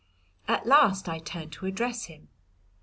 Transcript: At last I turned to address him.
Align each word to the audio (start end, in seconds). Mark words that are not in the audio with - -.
At 0.47 0.65
last 0.65 1.07
I 1.07 1.19
turned 1.19 1.51
to 1.51 1.67
address 1.67 2.05
him. 2.05 2.29